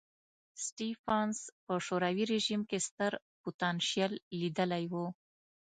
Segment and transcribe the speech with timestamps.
[0.65, 3.11] سټېفنس په شوروي رژیم کې ستر
[3.41, 4.93] پوتنشیل لیدلی و.